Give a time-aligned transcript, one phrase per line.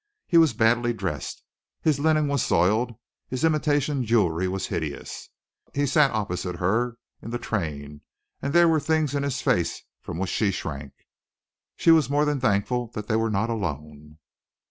[0.25, 1.43] He was badly dressed,
[1.79, 2.95] his linen was soiled,
[3.29, 5.29] his imitation jewelry was hideous.
[5.75, 8.01] He sat opposite her in the train,
[8.41, 10.93] and there were things in his face from which she shrank.
[11.75, 14.17] She was more than thankful that they were not alone.